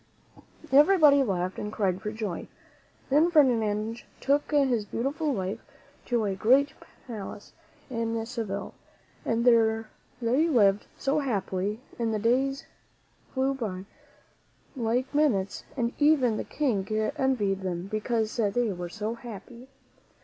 [0.71, 2.47] Everybody laughed and cried for joy.
[3.11, 5.59] Then Ferdinand took his beautiful wife
[6.07, 6.73] to a great
[7.05, 7.53] palace
[7.87, 8.73] in Seville,
[9.23, 12.65] and there they lived so happily that the days
[13.35, 13.85] flew by
[14.75, 19.67] like minutes, and even the King envied them because they were so happy.